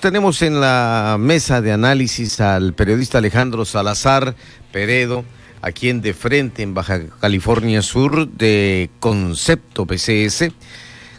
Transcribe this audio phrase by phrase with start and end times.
[0.00, 4.34] tenemos en la mesa de análisis al periodista Alejandro Salazar
[4.72, 5.24] Peredo,
[5.62, 10.50] aquí en De Frente, en Baja California Sur, de Concepto PCS.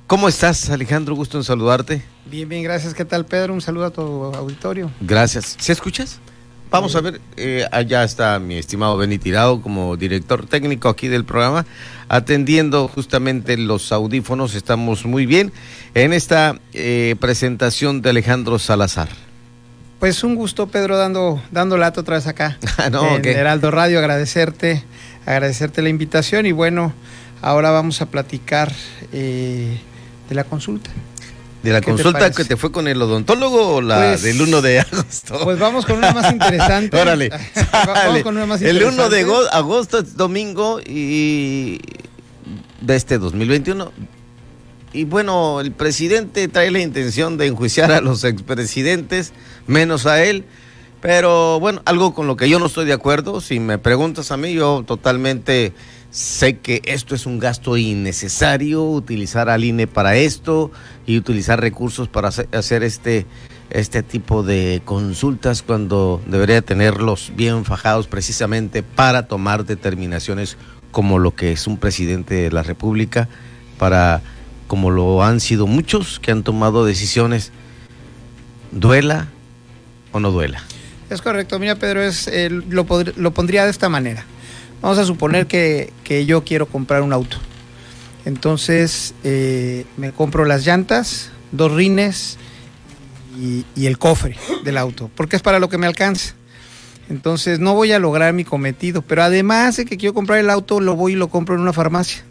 [0.07, 1.15] ¿Cómo estás, Alejandro?
[1.15, 2.03] Gusto en saludarte.
[2.25, 2.93] Bien, bien, gracias.
[2.93, 3.53] ¿Qué tal, Pedro?
[3.53, 4.91] Un saludo a tu auditorio.
[5.01, 5.55] Gracias.
[5.59, 6.19] ¿Se escuchas?
[6.71, 11.25] Vamos a ver, eh, allá está mi estimado Benny Tirado como director técnico aquí del
[11.25, 11.65] programa,
[12.09, 14.53] atendiendo justamente los audífonos.
[14.53, 15.51] Estamos muy bien
[15.95, 19.09] en esta eh, presentación de Alejandro Salazar.
[19.99, 22.57] Pues un gusto, Pedro, dando, dando lato otra vez acá.
[22.77, 23.25] Ah, no, en ok.
[23.25, 24.83] Heraldo Radio, agradecerte,
[25.25, 26.93] agradecerte la invitación y bueno,
[27.41, 28.71] ahora vamos a platicar
[29.11, 29.79] eh,
[30.29, 30.91] de la consulta.
[31.63, 34.41] ¿De la ¿Qué te consulta que te fue con el odontólogo o la Pues- del
[34.41, 35.39] 1 de agosto?
[35.43, 36.95] Pues vamos con una más interesante.
[36.97, 37.29] Órale.
[37.85, 39.19] vamos con una más el 1 de interesante.
[39.21, 41.79] ago- agosto es domingo y
[42.81, 43.91] de este 2021.
[44.93, 49.33] Y bueno, el presidente trae la intención de enjuiciar a los expresidentes,
[49.67, 50.45] menos a él.
[51.01, 53.39] Pero bueno, algo con lo que yo no estoy de acuerdo.
[53.41, 55.73] Si me preguntas a mí, yo totalmente
[56.11, 60.71] sé que esto es un gasto innecesario, utilizar al INE para esto
[61.05, 63.25] y utilizar recursos para hacer- este,
[63.69, 70.57] este tipo de consultas cuando debería tenerlos bien fajados precisamente para tomar determinaciones
[70.91, 73.29] como lo que es un presidente de la República,
[73.77, 74.21] para
[74.67, 77.51] como lo han sido muchos que han tomado decisiones,
[78.71, 79.27] duela
[80.11, 80.63] o no duela.
[81.09, 84.25] Es correcto, mira Pedro, es, eh, lo, lo pondría de esta manera.
[84.81, 87.37] Vamos a suponer que, que yo quiero comprar un auto.
[88.25, 92.37] Entonces eh, me compro las llantas, dos rines
[93.39, 96.33] y, y el cofre del auto, porque es para lo que me alcanza.
[97.09, 100.79] Entonces no voy a lograr mi cometido, pero además de que quiero comprar el auto,
[100.79, 102.23] lo voy y lo compro en una farmacia.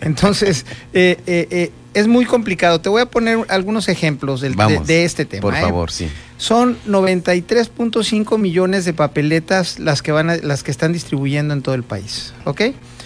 [0.00, 2.80] Entonces eh, eh, eh, es muy complicado.
[2.80, 5.42] Te voy a poner algunos ejemplos del- de, Vamos, de este tema.
[5.42, 5.60] Por ¿eh?
[5.60, 6.08] favor, sí.
[6.38, 11.74] Son 93.5 millones de papeletas las que van a- las que están distribuyendo en todo
[11.74, 12.62] el país, ¿ok?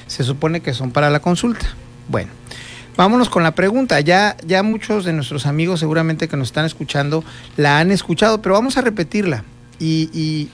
[0.07, 1.67] Se supone que son para la consulta.
[2.09, 2.31] Bueno,
[2.97, 3.99] vámonos con la pregunta.
[4.01, 7.25] Ya ya muchos de nuestros amigos seguramente que nos están escuchando
[7.57, 9.45] la han escuchado, pero vamos a repetirla
[9.81, 10.51] y, y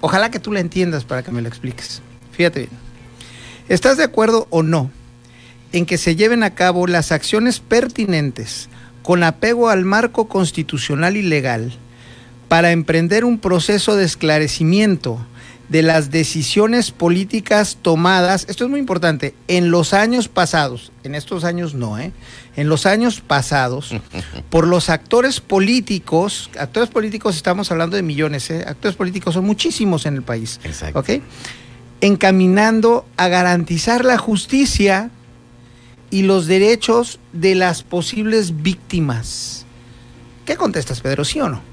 [0.00, 2.00] ojalá que tú la entiendas para que me lo expliques.
[2.32, 2.70] Fíjate bien.
[3.68, 4.90] ¿Estás de acuerdo o no
[5.72, 8.68] en que se lleven a cabo las acciones pertinentes
[9.02, 11.72] con apego al marco constitucional y legal
[12.52, 15.18] para emprender un proceso de esclarecimiento
[15.70, 21.44] de las decisiones políticas tomadas, esto es muy importante, en los años pasados, en estos
[21.44, 22.12] años no, ¿eh?
[22.54, 23.94] en los años pasados,
[24.50, 28.66] por los actores políticos, actores políticos estamos hablando de millones, ¿eh?
[28.68, 30.98] actores políticos son muchísimos en el país, Exacto.
[30.98, 31.08] ¿ok?
[32.02, 35.08] Encaminando a garantizar la justicia
[36.10, 39.64] y los derechos de las posibles víctimas.
[40.44, 41.24] ¿Qué contestas, Pedro?
[41.24, 41.71] ¿Sí o no?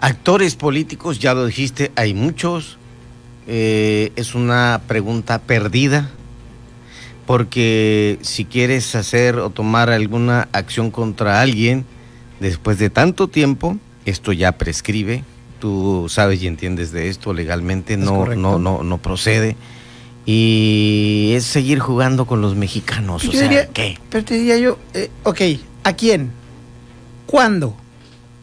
[0.00, 2.78] Actores políticos, ya lo dijiste, hay muchos.
[3.46, 6.10] Eh, es una pregunta perdida.
[7.26, 11.84] Porque si quieres hacer o tomar alguna acción contra alguien,
[12.40, 15.22] después de tanto tiempo, esto ya prescribe.
[15.60, 19.54] Tú sabes y entiendes de esto legalmente, no, no, no, no procede.
[20.26, 23.22] Y es seguir jugando con los mexicanos.
[23.22, 23.98] O Yo sea, diría- ¿qué?
[24.08, 25.40] Pero te diría yo, eh, ok,
[25.84, 26.32] ¿a quién?
[27.26, 27.76] ¿Cuándo?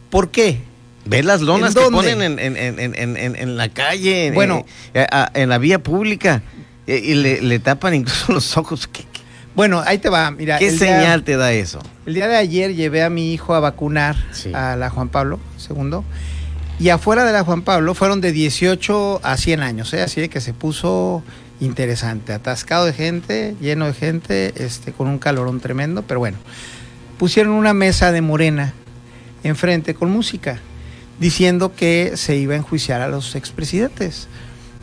[0.08, 0.62] ¿Por qué?
[1.08, 4.64] Ve las lonas ¿En que ponen en, en- en- en- la calle, en- Bueno.
[4.94, 6.42] eh, en la vía pública,
[6.86, 8.86] y le, le tapan incluso los ojos.
[8.88, 9.20] ¿Qué, qué-
[9.54, 10.30] Bueno, ahí te va.
[10.30, 11.80] Mira, qué día- señal te da eso?
[12.06, 14.52] el día de ayer llevé a mi hijo a vacunar Sí.
[14.54, 16.00] a la Juan Pablo II.
[16.80, 20.00] Y afuera de la Juan Pablo fueron de 18 a 100 años, ¿eh?
[20.02, 21.22] así que se puso
[21.60, 26.38] interesante, atascado de gente, lleno de gente, este, con un calorón tremendo, pero bueno,
[27.18, 28.74] pusieron una mesa de morena
[29.42, 30.60] enfrente con música,
[31.18, 34.28] diciendo que se iba a enjuiciar a los expresidentes.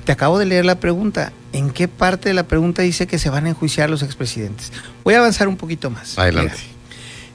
[0.05, 1.33] Te acabo de leer la pregunta.
[1.51, 4.71] ¿En qué parte de la pregunta dice que se van a enjuiciar los expresidentes?
[5.03, 6.19] Voy a avanzar un poquito más.
[6.19, 6.55] Adelante.
[6.55, 6.67] Mira,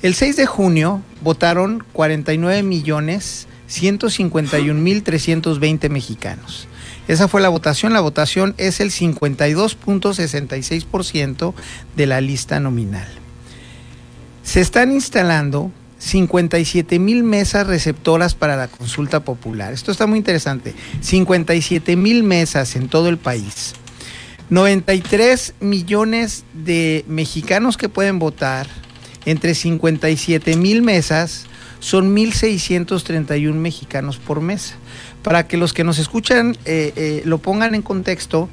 [0.02, 6.68] el 6 de junio votaron 49 millones 151 mil 320 mexicanos.
[7.08, 7.92] Esa fue la votación.
[7.92, 11.54] La votación es el 52.66%
[11.96, 13.08] de la lista nominal.
[14.42, 19.72] Se están instalando 57 mil mesas receptoras para la consulta popular.
[19.72, 20.74] Esto está muy interesante.
[21.00, 23.74] 57 mil mesas en todo el país.
[24.48, 28.66] 93 millones de mexicanos que pueden votar
[29.26, 31.44] entre 57 mil mesas
[31.78, 34.74] son 1.631 mexicanos por mesa.
[35.22, 38.48] Para que los que nos escuchan eh, eh, lo pongan en contexto,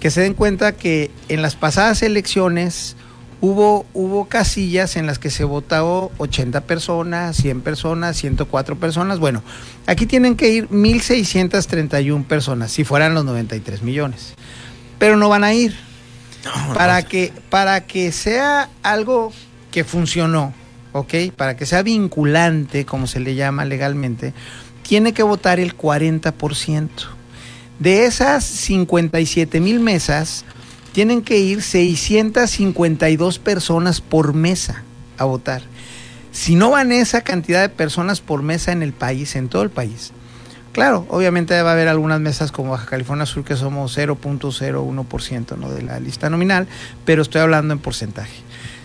[0.00, 2.96] que se den cuenta que en las pasadas elecciones
[3.40, 9.18] hubo, hubo casillas en las que se votó 80 personas, 100 personas, 104 personas.
[9.18, 9.42] Bueno,
[9.86, 14.34] aquí tienen que ir 1.631 personas, si fueran los 93 millones.
[14.98, 15.76] Pero no van a ir.
[16.74, 19.32] para, que, para que sea algo
[19.70, 20.54] que funcionó,
[20.92, 21.14] ¿ok?
[21.36, 24.32] Para que sea vinculante, como se le llama legalmente,
[24.82, 26.88] tiene que votar el 40%.
[27.78, 30.44] De esas 57 mil mesas,
[30.98, 34.82] tienen que ir 652 personas por mesa
[35.16, 35.62] a votar.
[36.32, 39.70] Si no van esa cantidad de personas por mesa en el país, en todo el
[39.70, 40.10] país,
[40.72, 45.70] claro, obviamente va a haber algunas mesas como Baja California Sur que somos 0.01% ¿no?
[45.70, 46.66] de la lista nominal,
[47.04, 48.34] pero estoy hablando en porcentaje.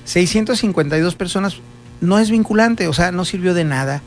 [0.06, 1.62] 652 personas
[2.00, 4.04] no es vinculante, o sea, no sirvió de nada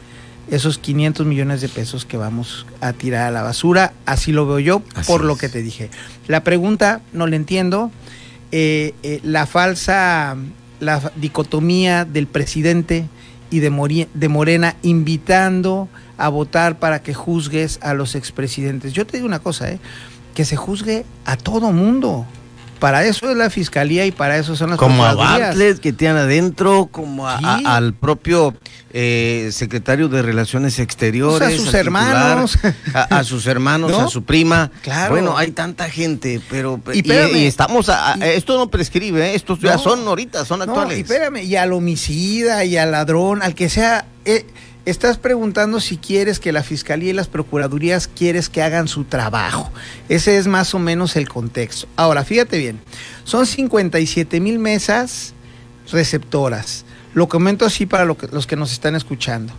[0.50, 3.92] esos 500 millones de pesos que vamos a tirar a la basura.
[4.04, 5.90] Así lo veo yo, por lo que te dije.
[6.28, 7.90] La pregunta, no la entiendo.
[8.52, 10.36] Eh, eh, la falsa
[10.80, 13.06] la dicotomía del presidente
[13.50, 15.88] y de, de Morena invitando
[16.18, 18.92] a votar para que juzgues a los expresidentes.
[18.92, 19.78] Yo te digo una cosa, ¿eh?
[20.34, 22.26] que se juzgue a todo mundo.
[22.78, 26.20] Para eso es la fiscalía y para eso son las Como a Bartlett que tiene
[26.20, 28.54] adentro, como al propio
[28.92, 31.48] eh, secretario de Relaciones Exteriores.
[31.48, 32.58] Pues a sus hermanos.
[32.94, 34.70] a, sus hermanos, a su prima.
[34.82, 35.12] Claro.
[35.12, 36.80] Bueno, hay tanta gente, pero.
[36.92, 37.10] Y,
[37.44, 37.90] estamos.
[38.22, 39.34] esto no prescribe, ¿eh?
[39.34, 40.98] estos ya son ahorita, son actuales.
[40.98, 44.06] y espérame, y al homicida, y al ladrón, al que sea.
[44.24, 44.44] Eh,
[44.86, 49.72] Estás preguntando si quieres que la Fiscalía y las Procuradurías quieres que hagan su trabajo.
[50.08, 51.88] Ese es más o menos el contexto.
[51.96, 52.78] Ahora, fíjate bien,
[53.24, 55.34] son 57 mil mesas
[55.90, 56.84] receptoras.
[57.14, 59.52] Lo comento así para los que nos están escuchando.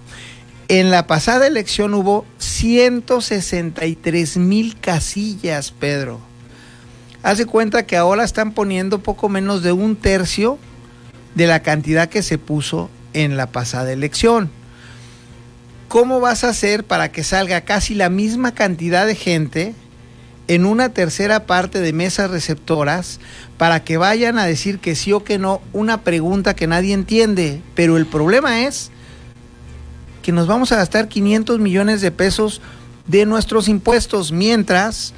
[0.69, 6.21] En la pasada elección hubo 163 mil casillas, Pedro.
[7.21, 10.57] Haz cuenta que ahora están poniendo poco menos de un tercio
[11.35, 14.51] de la cantidad que se puso en la pasada elección.
[15.87, 19.73] ¿Cómo vas a hacer para que salga casi la misma cantidad de gente
[20.47, 23.19] en una tercera parte de mesas receptoras
[23.57, 27.61] para que vayan a decir que sí o que no una pregunta que nadie entiende?
[27.75, 28.91] Pero el problema es
[30.21, 32.61] que nos vamos a gastar 500 millones de pesos
[33.07, 35.13] de nuestros impuestos mientras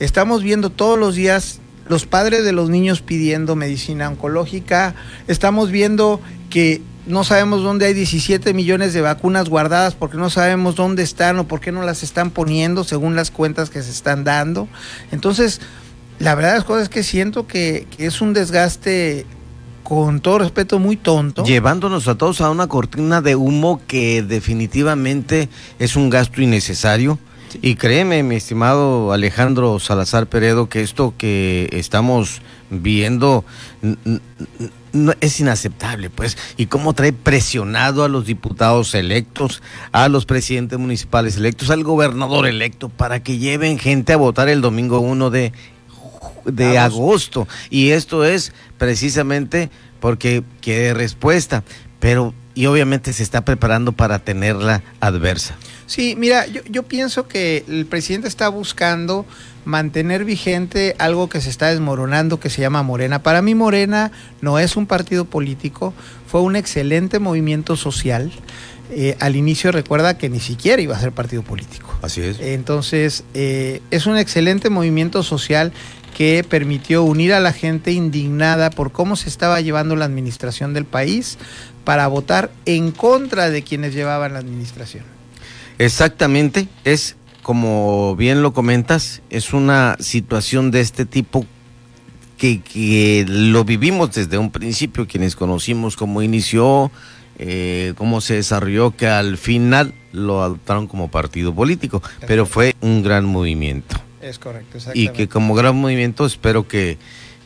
[0.00, 4.94] estamos viendo todos los días los padres de los niños pidiendo medicina oncológica,
[5.26, 10.76] estamos viendo que no sabemos dónde hay 17 millones de vacunas guardadas porque no sabemos
[10.76, 14.24] dónde están o por qué no las están poniendo según las cuentas que se están
[14.24, 14.68] dando.
[15.10, 15.60] Entonces,
[16.18, 19.26] la verdad las cosas es que siento que, es un desgaste
[19.82, 21.44] con todo respeto muy tonto.
[21.44, 27.18] Llevándonos a todos a una cortina de humo que definitivamente es un gasto innecesario.
[27.60, 32.40] Y créeme, mi estimado Alejandro Salazar Peredo, que esto que estamos
[32.70, 33.44] viendo
[34.92, 36.36] no, es inaceptable, pues.
[36.56, 39.62] Y cómo trae presionado a los diputados electos,
[39.92, 44.60] a los presidentes municipales electos, al gobernador electo, para que lleven gente a votar el
[44.60, 45.52] domingo 1 de,
[46.44, 47.48] de agosto.
[47.70, 51.64] Y esto es precisamente porque quiere respuesta,
[52.00, 55.56] pero y obviamente se está preparando para tenerla adversa.
[55.86, 59.26] Sí, mira, yo, yo pienso que el presidente está buscando
[59.64, 63.22] mantener vigente algo que se está desmoronando que se llama Morena.
[63.22, 65.94] Para mí Morena no es un partido político,
[66.26, 68.32] fue un excelente movimiento social.
[68.90, 71.96] Eh, al inicio recuerda que ni siquiera iba a ser partido político.
[72.02, 72.40] Así es.
[72.40, 75.72] Entonces, eh, es un excelente movimiento social
[76.16, 80.84] que permitió unir a la gente indignada por cómo se estaba llevando la administración del
[80.84, 81.38] país
[81.84, 85.04] para votar en contra de quienes llevaban la administración.
[85.84, 91.44] Exactamente, es como bien lo comentas, es una situación de este tipo
[92.38, 96.90] que, lo vivimos desde un principio, quienes conocimos cómo inició,
[97.38, 103.02] eh, cómo se desarrolló, que al final lo adoptaron como partido político, pero fue un
[103.02, 103.96] gran movimiento.
[104.20, 106.96] Es correcto, Y que como gran movimiento espero que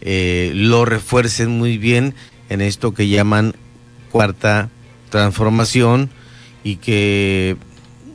[0.02, 2.14] eh, lo refuercen muy bien
[2.50, 3.54] en esto que llaman
[4.10, 4.68] cuarta
[5.08, 6.10] transformación
[6.64, 7.56] y que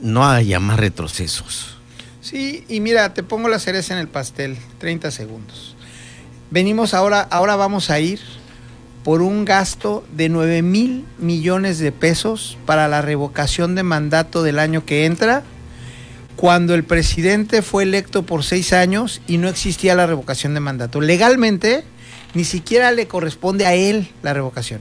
[0.02, 1.76] no haya más retrocesos.
[2.20, 5.76] Sí, y mira, te pongo la cereza en el pastel, 30 segundos.
[6.50, 8.20] Venimos ahora, ahora vamos a ir
[9.04, 14.58] por un gasto de 9 mil millones de pesos para la revocación de mandato del
[14.58, 15.42] año que entra,
[16.36, 21.00] cuando el presidente fue electo por seis años y no existía la revocación de mandato.
[21.00, 21.84] Legalmente,
[22.34, 24.80] ni siquiera le corresponde a él la revocación.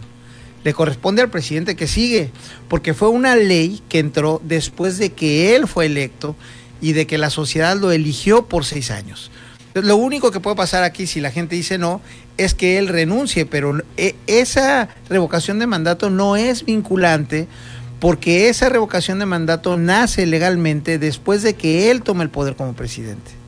[0.63, 2.31] Le corresponde al presidente que sigue,
[2.67, 6.35] porque fue una ley que entró después de que él fue electo
[6.81, 9.31] y de que la sociedad lo eligió por seis años.
[9.73, 12.01] Lo único que puede pasar aquí si la gente dice no
[12.37, 17.47] es que él renuncie, pero e, esa revocación de mandato no es vinculante
[17.99, 22.73] porque esa revocación de mandato nace legalmente después de que él tome el poder como
[22.73, 23.40] presidente.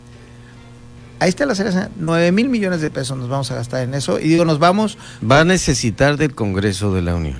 [1.23, 4.19] Ahí está la cereza, 9 mil millones de pesos nos vamos a gastar en eso
[4.19, 4.97] y digo, nos vamos...
[5.23, 7.39] Va a necesitar del Congreso de la Unión.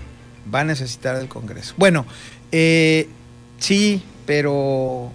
[0.53, 1.73] Va a necesitar del Congreso.
[1.77, 2.05] Bueno,
[2.53, 3.09] eh,
[3.57, 5.11] sí, pero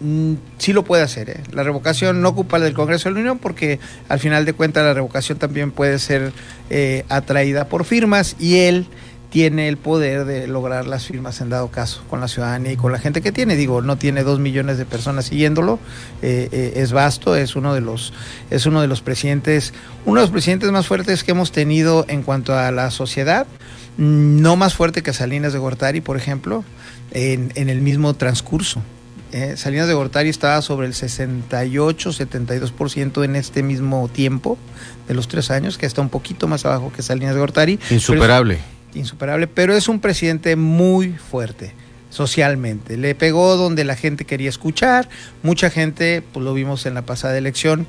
[0.00, 1.30] Mm, sí lo puede hacer.
[1.30, 1.40] ¿eh?
[1.52, 4.92] La revocación no ocupa del Congreso de la Unión porque al final de cuentas la
[4.94, 6.32] revocación también puede ser
[6.70, 8.86] eh, atraída por firmas y él
[9.30, 12.92] tiene el poder de lograr las firmas en dado caso con la ciudadanía y con
[12.92, 13.56] la gente que tiene.
[13.56, 15.78] Digo, no tiene dos millones de personas siguiéndolo,
[16.22, 18.12] eh, es vasto, es uno de los
[18.50, 22.22] es uno de los presidentes, uno de los presidentes más fuertes que hemos tenido en
[22.22, 23.46] cuanto a la sociedad,
[23.96, 26.64] no más fuerte que Salinas de Gortari, por ejemplo,
[27.12, 28.82] en, en el mismo transcurso.
[29.32, 34.56] Eh, Salinas de Gortari estaba sobre el 68-72% en este mismo tiempo
[35.08, 37.80] de los tres años, que está un poquito más abajo que Salinas de Gortari.
[37.90, 38.60] Insuperable.
[38.94, 41.74] Insuperable, pero es un presidente muy fuerte
[42.10, 42.96] socialmente.
[42.96, 45.08] Le pegó donde la gente quería escuchar.
[45.42, 47.86] Mucha gente, pues lo vimos en la pasada elección,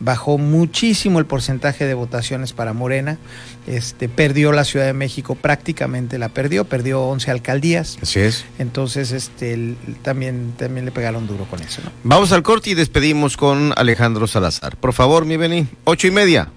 [0.00, 3.18] bajó muchísimo el porcentaje de votaciones para Morena.
[3.66, 7.98] Este, perdió la Ciudad de México, prácticamente la perdió, perdió 11 alcaldías.
[8.02, 8.44] Así es.
[8.58, 11.82] Entonces, este, también, también le pegaron duro con eso.
[12.02, 14.76] Vamos al corte y despedimos con Alejandro Salazar.
[14.76, 16.50] Por favor, mi Beni, ocho y media.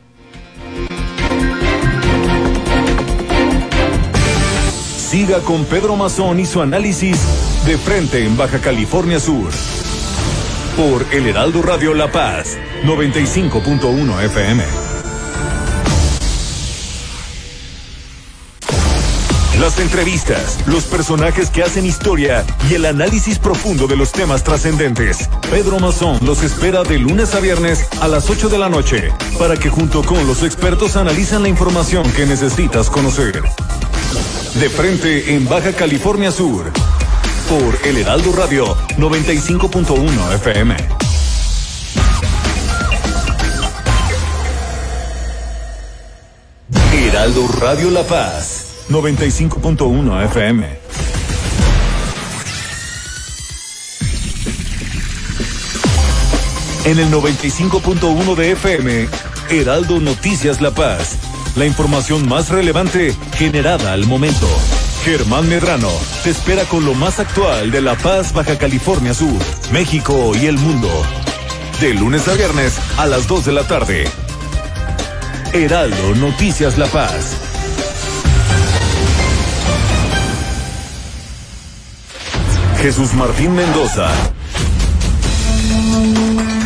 [5.11, 7.17] Siga con Pedro Mazón y su análisis
[7.65, 9.51] de frente en Baja California Sur
[10.77, 14.63] por El Heraldo Radio La Paz, 95.1 FM.
[19.59, 25.29] Las entrevistas, los personajes que hacen historia y el análisis profundo de los temas trascendentes.
[25.49, 29.57] Pedro Mazón los espera de lunes a viernes a las 8 de la noche para
[29.57, 33.43] que junto con los expertos analicen la información que necesitas conocer.
[34.55, 36.71] De frente en Baja California Sur
[37.49, 40.75] por El Heraldo Radio 95.1 FM.
[46.93, 50.81] Heraldo Radio La Paz 95.1 FM.
[56.83, 59.07] En el 95.1 de FM,
[59.49, 61.30] Heraldo Noticias La Paz.
[61.55, 64.47] La información más relevante generada al momento.
[65.03, 65.91] Germán Medrano
[66.23, 69.37] te espera con lo más actual de La Paz, Baja California Sur,
[69.71, 70.89] México y el mundo.
[71.81, 74.05] De lunes a viernes a las 2 de la tarde.
[75.51, 77.35] Heraldo Noticias La Paz.
[82.81, 84.09] Jesús Martín Mendoza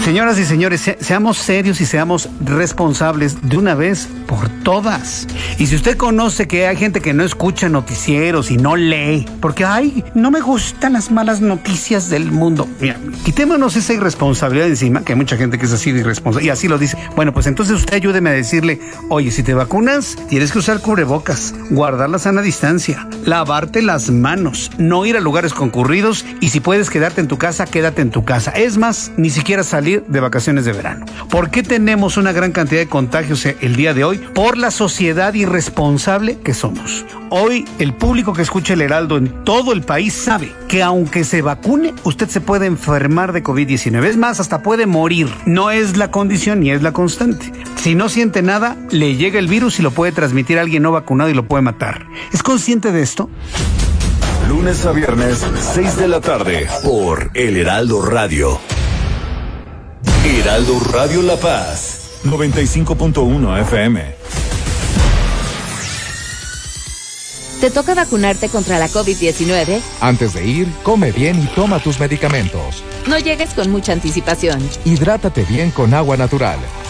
[0.05, 5.25] Señoras y señores, seamos serios y seamos responsables de una vez por todas.
[5.57, 9.65] Y si usted conoce que hay gente que no escucha noticieros y no lee, porque
[9.65, 12.67] ay, no me gustan las malas noticias del mundo.
[12.79, 16.51] Mira, quitémonos esa irresponsabilidad encima, que hay mucha gente que es así de irresponsable y
[16.51, 16.99] así lo dice.
[17.15, 21.55] Bueno, pues entonces usted ayúdeme a decirle, oye, si te vacunas, tienes que usar cubrebocas,
[21.71, 26.91] guardar la sana distancia, lavarte las manos, no ir a lugares concurridos y si puedes
[26.91, 28.51] quedarte en tu casa, quédate en tu casa.
[28.51, 31.05] Es más, ni siquiera salir de vacaciones de verano.
[31.29, 34.17] ¿Por qué tenemos una gran cantidad de contagios el día de hoy?
[34.17, 37.05] Por la sociedad irresponsable que somos.
[37.29, 41.41] Hoy el público que escucha el Heraldo en todo el país sabe que aunque se
[41.41, 44.05] vacune, usted se puede enfermar de COVID-19.
[44.05, 45.29] Es más, hasta puede morir.
[45.45, 47.51] No es la condición ni es la constante.
[47.75, 50.91] Si no siente nada, le llega el virus y lo puede transmitir a alguien no
[50.91, 52.07] vacunado y lo puede matar.
[52.33, 53.29] ¿Es consciente de esto?
[54.47, 58.59] Lunes a viernes, 6 de la tarde, por El Heraldo Radio.
[60.25, 64.15] Heraldo Radio La Paz, 95.1 FM.
[67.61, 69.79] ¿Te toca vacunarte contra la COVID-19?
[70.01, 72.83] Antes de ir, come bien y toma tus medicamentos.
[73.07, 74.67] No llegues con mucha anticipación.
[74.83, 76.57] Hidrátate bien con agua natural.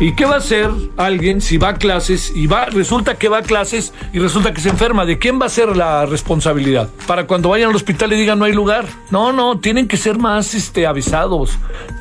[0.00, 3.38] ¿Y qué va a hacer alguien si va a clases y va, resulta que va
[3.38, 5.04] a clases y resulta que se enferma?
[5.04, 6.88] ¿De quién va a ser la responsabilidad?
[7.06, 8.86] Para cuando vayan al hospital y digan no hay lugar.
[9.10, 11.58] No, no, tienen que ser más este, avisados.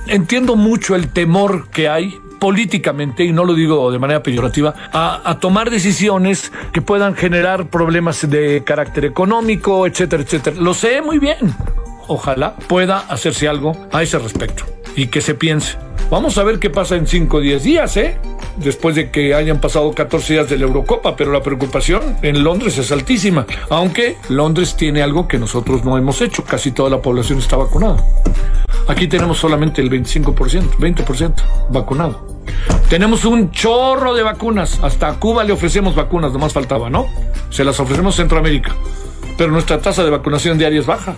[0.07, 5.21] Entiendo mucho el temor que hay políticamente, y no lo digo de manera peyorativa, a,
[5.23, 10.55] a tomar decisiones que puedan generar problemas de carácter económico, etcétera, etcétera.
[10.59, 11.53] Lo sé muy bien.
[12.07, 15.77] Ojalá pueda hacerse algo a ese respecto y que se piense.
[16.09, 18.17] Vamos a ver qué pasa en 5 o 10 días, ¿eh?
[18.57, 22.77] Después de que hayan pasado 14 días de la Eurocopa, pero la preocupación en Londres
[22.77, 23.45] es altísima.
[23.69, 28.03] Aunque Londres tiene algo que nosotros no hemos hecho, casi toda la población está vacunada.
[28.87, 30.35] Aquí tenemos solamente el 25%,
[30.77, 31.33] 20%
[31.69, 32.27] vacunado.
[32.89, 34.79] Tenemos un chorro de vacunas.
[34.83, 37.07] Hasta a Cuba le ofrecemos vacunas, nomás faltaba, ¿no?
[37.49, 38.75] Se las ofrecemos a Centroamérica.
[39.37, 41.15] Pero nuestra tasa de vacunación diaria es baja.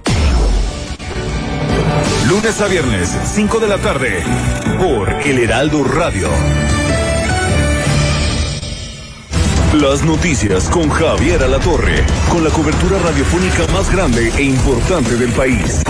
[2.34, 4.24] Lunes a viernes, 5 de la tarde,
[4.80, 6.28] por El Heraldo Radio.
[9.76, 15.84] Las noticias con Javier Alatorre, con la cobertura radiofónica más grande e importante del país.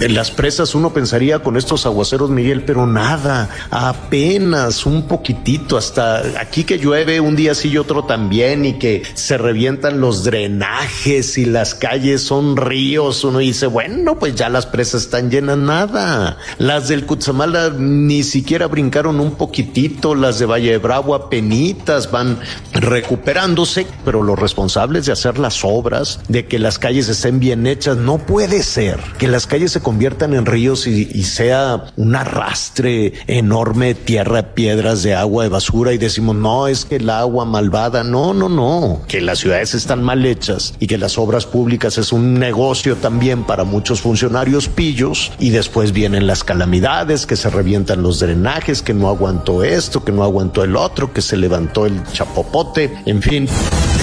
[0.00, 6.18] En las presas uno pensaría con estos aguaceros, Miguel, pero nada, apenas un poquitito, hasta
[6.40, 11.38] aquí que llueve un día sí y otro también, y que se revientan los drenajes
[11.38, 13.22] y las calles son ríos.
[13.24, 16.38] Uno dice, bueno, pues ya las presas están llenas, nada.
[16.58, 22.40] Las del Cutzamala ni siquiera brincaron un poquitito, las de Valle de Bravo apenitas van
[22.72, 27.96] recuperándose, pero los responsables de hacer las obras, de que las calles estén bien hechas,
[27.96, 33.94] no puede ser que las calles se conviertan en ríos y, sea un arrastre enorme,
[33.94, 38.34] tierra, piedras de agua, de basura y decimos, no, es que el agua malvada, no,
[38.34, 42.34] no, no, que las ciudades están mal hechas y que las obras públicas es un
[42.34, 48.18] negocio también para muchos funcionarios pillos y después vienen las calamidades, que se revientan los
[48.18, 53.02] drenajes, que no aguantó esto, que no aguantó el otro, que se levantó el chapopote,
[53.06, 53.48] en fin.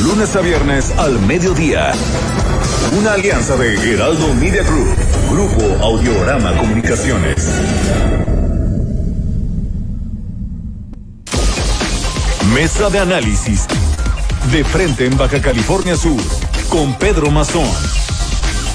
[0.03, 1.93] Lunes a viernes al mediodía.
[2.97, 4.95] Una alianza de Heraldo Media Group,
[5.29, 7.47] Grupo Audiorama Comunicaciones.
[12.53, 13.65] Mesa de análisis.
[14.51, 16.21] De frente en Baja California Sur,
[16.69, 17.69] con Pedro Mazón.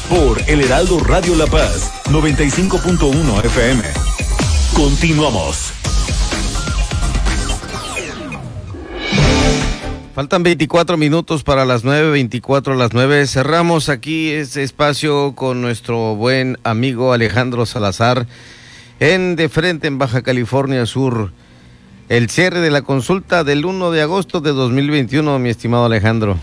[0.08, 3.82] Por El Heraldo Radio La Paz, 95.1 FM.
[4.74, 5.75] Continuamos.
[10.16, 13.26] Faltan 24 minutos para las 9, 24 a las 9.
[13.26, 18.26] Cerramos aquí este espacio con nuestro buen amigo Alejandro Salazar
[18.98, 21.32] en De Frente en Baja California Sur.
[22.08, 26.38] El cierre de la consulta del 1 de agosto de 2021, mi estimado Alejandro.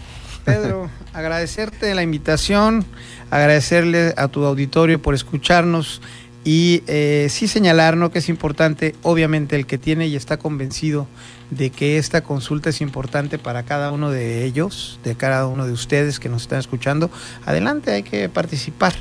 [0.45, 2.85] Pedro, agradecerte la invitación,
[3.31, 5.99] agradecerle a tu auditorio por escucharnos
[6.43, 8.11] y eh, sí señalar ¿no?
[8.11, 11.07] que es importante, obviamente, el que tiene y está convencido
[11.55, 15.71] de que esta consulta es importante para cada uno de ellos, de cada uno de
[15.71, 17.09] ustedes que nos están escuchando.
[17.45, 18.93] Adelante, hay que participar.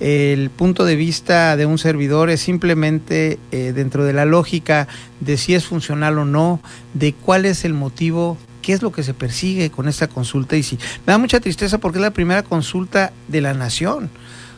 [0.00, 4.88] El punto de vista de un servidor es simplemente eh, dentro de la lógica
[5.20, 6.60] de si es funcional o no,
[6.94, 10.64] de cuál es el motivo qué es lo que se persigue con esta consulta y
[10.64, 10.74] si
[11.06, 14.10] me da mucha tristeza porque es la primera consulta de la nación.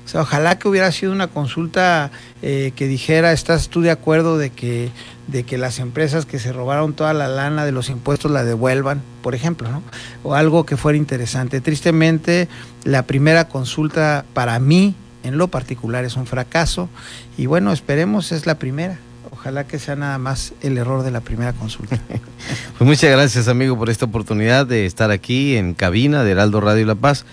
[0.08, 4.38] O sea, ojalá que hubiera sido una consulta eh, que dijera, ¿estás tú de acuerdo
[4.38, 4.90] de que,
[5.26, 9.02] de que las empresas que se robaron toda la lana de los impuestos la devuelvan,
[9.20, 9.82] por ejemplo, ¿no?
[10.22, 11.60] O algo que fuera interesante.
[11.60, 12.48] Tristemente,
[12.84, 14.94] la primera consulta para mí,
[15.24, 16.88] en lo particular, es un fracaso.
[17.36, 18.98] Y bueno, esperemos, es la primera.
[19.30, 21.98] Ojalá que sea nada más el error de la primera consulta.
[22.08, 26.86] pues muchas gracias, amigo, por esta oportunidad de estar aquí en cabina de Heraldo Radio
[26.86, 27.26] La Paz,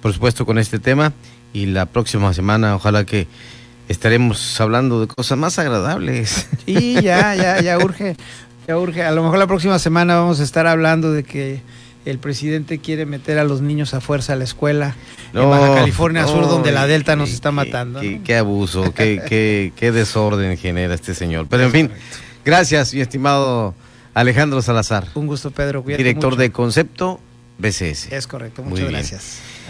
[0.00, 1.12] por supuesto, con este tema
[1.52, 3.26] y la próxima semana ojalá que
[3.88, 6.48] estaremos hablando de cosas más agradables.
[6.66, 8.16] Sí, ya, ya, ya urge,
[8.68, 9.02] ya urge.
[9.02, 11.60] A lo mejor la próxima semana vamos a estar hablando de que
[12.04, 14.94] el presidente quiere meter a los niños a fuerza a la escuela
[15.32, 18.00] no, en Baja California no, Sur, donde la Delta nos está matando.
[18.00, 18.24] Qué, ¿no?
[18.24, 21.46] qué abuso, qué, qué, qué, desorden genera este señor.
[21.48, 21.90] Pero en fin,
[22.44, 23.74] gracias, mi estimado
[24.14, 25.08] Alejandro Salazar.
[25.14, 25.82] Un gusto, Pedro.
[25.82, 26.42] Cuídate Director mucho.
[26.42, 27.20] de Concepto
[27.58, 28.12] BCS.
[28.12, 29.40] Es correcto, muchas Muy gracias.
[29.42, 29.51] Bien.